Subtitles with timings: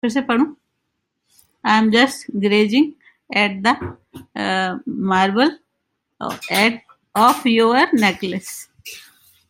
[1.63, 2.95] I'm just gazing
[3.31, 5.51] at the marble
[6.19, 8.67] of your necklace.